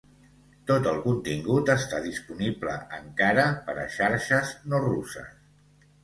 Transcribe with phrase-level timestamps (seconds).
[0.69, 5.29] Tot el contingut està disponible encara per a xarxes no russes.